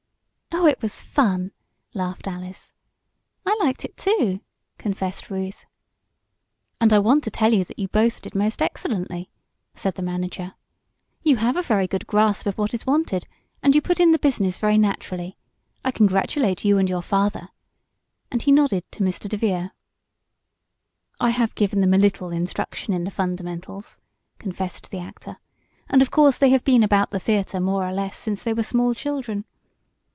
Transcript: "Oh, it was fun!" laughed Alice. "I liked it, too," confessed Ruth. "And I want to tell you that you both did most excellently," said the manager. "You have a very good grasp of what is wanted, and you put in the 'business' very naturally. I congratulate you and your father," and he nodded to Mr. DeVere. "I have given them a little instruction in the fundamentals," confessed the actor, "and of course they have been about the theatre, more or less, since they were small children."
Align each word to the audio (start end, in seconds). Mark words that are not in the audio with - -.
"Oh, 0.53 0.67
it 0.67 0.81
was 0.81 1.01
fun!" 1.01 1.53
laughed 1.95 2.27
Alice. 2.27 2.73
"I 3.47 3.57
liked 3.61 3.83
it, 3.83 3.97
too," 3.97 4.41
confessed 4.77 5.31
Ruth. 5.31 5.65
"And 6.79 6.93
I 6.93 6.99
want 6.99 7.23
to 7.23 7.31
tell 7.31 7.51
you 7.51 7.63
that 7.65 7.79
you 7.79 7.87
both 7.87 8.21
did 8.21 8.35
most 8.35 8.61
excellently," 8.61 9.31
said 9.73 9.95
the 9.95 10.03
manager. 10.03 10.53
"You 11.23 11.37
have 11.37 11.57
a 11.57 11.63
very 11.63 11.87
good 11.87 12.05
grasp 12.05 12.45
of 12.45 12.57
what 12.59 12.75
is 12.75 12.85
wanted, 12.85 13.27
and 13.63 13.73
you 13.73 13.81
put 13.81 13.99
in 13.99 14.11
the 14.11 14.19
'business' 14.19 14.59
very 14.59 14.77
naturally. 14.77 15.35
I 15.83 15.89
congratulate 15.91 16.63
you 16.63 16.77
and 16.77 16.87
your 16.87 17.01
father," 17.01 17.49
and 18.29 18.43
he 18.43 18.51
nodded 18.51 18.83
to 18.91 19.03
Mr. 19.03 19.27
DeVere. 19.27 19.71
"I 21.19 21.31
have 21.31 21.55
given 21.55 21.81
them 21.81 21.93
a 21.93 21.97
little 21.97 22.29
instruction 22.29 22.93
in 22.93 23.03
the 23.03 23.11
fundamentals," 23.11 23.99
confessed 24.37 24.91
the 24.91 24.99
actor, 24.99 25.37
"and 25.89 26.03
of 26.03 26.11
course 26.11 26.37
they 26.37 26.49
have 26.51 26.63
been 26.63 26.83
about 26.83 27.09
the 27.09 27.19
theatre, 27.19 27.59
more 27.59 27.87
or 27.87 27.91
less, 27.93 28.15
since 28.17 28.43
they 28.43 28.53
were 28.53 28.63
small 28.63 28.93
children." 28.93 29.45